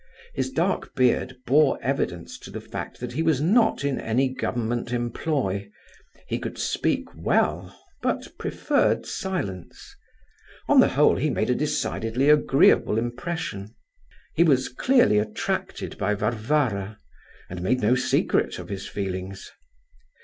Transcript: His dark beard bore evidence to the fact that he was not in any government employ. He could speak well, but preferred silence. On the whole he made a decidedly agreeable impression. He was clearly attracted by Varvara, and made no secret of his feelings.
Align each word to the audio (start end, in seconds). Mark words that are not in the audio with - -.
His 0.33 0.49
dark 0.49 0.95
beard 0.95 1.37
bore 1.45 1.77
evidence 1.83 2.39
to 2.39 2.49
the 2.49 2.59
fact 2.59 2.99
that 3.01 3.11
he 3.11 3.21
was 3.21 3.39
not 3.39 3.83
in 3.83 3.99
any 4.01 4.29
government 4.29 4.91
employ. 4.91 5.69
He 6.25 6.39
could 6.39 6.57
speak 6.57 7.05
well, 7.15 7.79
but 8.01 8.27
preferred 8.39 9.05
silence. 9.05 9.95
On 10.67 10.79
the 10.79 10.87
whole 10.87 11.17
he 11.17 11.29
made 11.29 11.51
a 11.51 11.53
decidedly 11.55 12.31
agreeable 12.31 12.97
impression. 12.97 13.75
He 14.35 14.43
was 14.43 14.69
clearly 14.69 15.19
attracted 15.19 15.99
by 15.99 16.15
Varvara, 16.15 16.97
and 17.47 17.61
made 17.61 17.81
no 17.81 17.93
secret 17.93 18.57
of 18.57 18.69
his 18.69 18.87
feelings. 18.87 19.51